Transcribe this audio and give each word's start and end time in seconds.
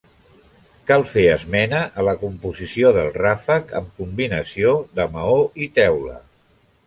Cal 0.91 1.03
fer 1.09 1.25
esmena 1.33 1.81
a 2.03 2.05
la 2.07 2.15
composició 2.21 2.93
del 2.97 3.11
ràfec 3.19 3.73
amb 3.81 3.93
combinació 3.99 4.71
de 5.01 5.05
maó 5.19 5.37
i 5.67 5.71
teula. 5.79 6.17